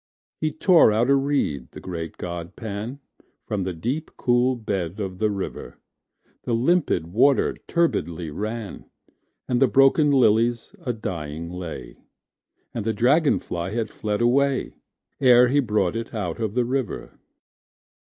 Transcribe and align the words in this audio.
He 0.39 0.51
tore 0.51 0.91
out 0.91 1.11
a 1.11 1.15
reed, 1.15 1.69
the 1.73 1.79
great 1.79 2.17
god 2.17 2.55
Pan, 2.55 2.99
From 3.45 3.61
the 3.65 3.71
deep 3.73 4.09
cool 4.17 4.55
bed 4.55 4.99
of 4.99 5.19
the 5.19 5.29
river:The 5.29 6.55
limpid 6.55 7.13
water 7.13 7.53
turbidly 7.67 8.31
ran, 8.31 8.85
And 9.47 9.61
the 9.61 9.67
broken 9.67 10.09
lilies 10.09 10.75
a 10.83 10.91
dying 10.91 11.51
lay, 11.51 11.97
And 12.73 12.83
the 12.83 12.93
dragon 12.93 13.39
fly 13.39 13.73
had 13.75 13.91
fled 13.91 14.21
away, 14.21 14.73
Ere 15.19 15.49
he 15.49 15.59
brought 15.59 15.95
it 15.95 16.15
out 16.15 16.39
of 16.39 16.55
the 16.55 16.65
river. 16.65 17.19